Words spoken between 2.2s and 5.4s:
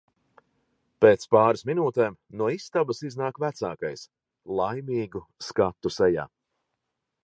no istabas iznāk vecākais– laimīgu